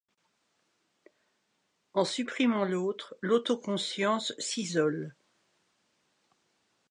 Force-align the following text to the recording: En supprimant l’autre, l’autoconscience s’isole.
En 1.93 2.05
supprimant 2.05 2.63
l’autre, 2.65 3.15
l’autoconscience 3.21 4.33
s’isole. 4.39 5.13